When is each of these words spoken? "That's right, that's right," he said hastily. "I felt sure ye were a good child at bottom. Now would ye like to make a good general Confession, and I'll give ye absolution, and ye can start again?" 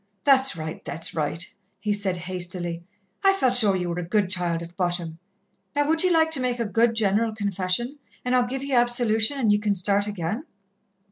"That's 0.23 0.55
right, 0.57 0.83
that's 0.83 1.13
right," 1.13 1.47
he 1.79 1.93
said 1.93 2.17
hastily. 2.17 2.83
"I 3.23 3.33
felt 3.33 3.55
sure 3.55 3.75
ye 3.75 3.85
were 3.85 3.99
a 3.99 4.03
good 4.03 4.31
child 4.31 4.63
at 4.63 4.75
bottom. 4.75 5.19
Now 5.75 5.87
would 5.87 6.03
ye 6.03 6.09
like 6.09 6.31
to 6.31 6.39
make 6.39 6.59
a 6.59 6.65
good 6.65 6.95
general 6.95 7.35
Confession, 7.35 7.99
and 8.25 8.35
I'll 8.35 8.47
give 8.47 8.63
ye 8.63 8.73
absolution, 8.73 9.37
and 9.39 9.51
ye 9.51 9.59
can 9.59 9.75
start 9.75 10.07
again?" 10.07 10.45